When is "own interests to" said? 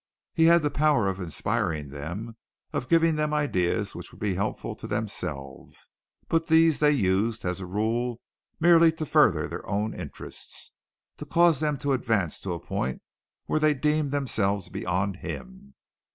9.69-11.25